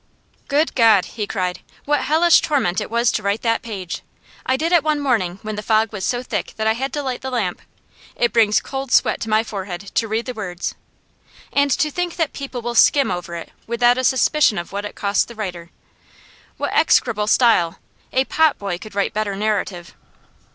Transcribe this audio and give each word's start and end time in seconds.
'Good 0.47 0.73
God!' 0.73 1.05
he 1.13 1.27
cried. 1.27 1.59
'What 1.85 2.01
hellish 2.01 2.41
torment 2.41 2.81
it 2.81 2.89
was 2.89 3.11
to 3.11 3.21
write 3.21 3.43
that 3.43 3.61
page! 3.61 4.01
I 4.47 4.57
did 4.57 4.71
it 4.71 4.83
one 4.83 4.99
morning 4.99 5.37
when 5.43 5.55
the 5.57 5.61
fog 5.61 5.93
was 5.93 6.03
so 6.03 6.23
thick 6.23 6.55
that 6.57 6.65
I 6.65 6.73
had 6.73 6.91
to 6.93 7.03
light 7.03 7.21
the 7.21 7.29
lamp. 7.29 7.61
It 8.15 8.33
brings 8.33 8.61
cold 8.61 8.91
sweat 8.91 9.21
to 9.21 9.29
my 9.29 9.43
forehead 9.43 9.91
to 9.93 10.07
read 10.07 10.25
the 10.25 10.33
words. 10.33 10.73
And 11.53 11.69
to 11.69 11.91
think 11.91 12.15
that 12.15 12.33
people 12.33 12.63
will 12.63 12.73
skim 12.73 13.11
over 13.11 13.35
it 13.35 13.51
without 13.67 13.99
a 13.99 14.03
suspicion 14.03 14.57
of 14.57 14.71
what 14.71 14.85
it 14.85 14.95
cost 14.95 15.27
the 15.27 15.35
writer! 15.35 15.69
What 16.57 16.73
execrable 16.73 17.27
style! 17.27 17.77
A 18.11 18.25
potboy 18.25 18.79
could 18.81 18.95
write 18.95 19.13
better 19.13 19.35
narrative. 19.35 19.93